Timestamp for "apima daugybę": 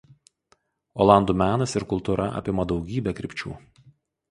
2.41-3.17